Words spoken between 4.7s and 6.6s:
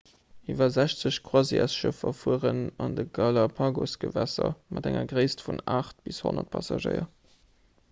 mat enger gréisst vun 8 bis 100